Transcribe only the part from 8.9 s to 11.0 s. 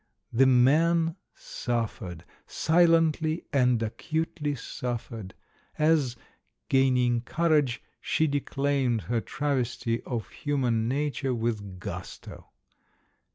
her travesty of human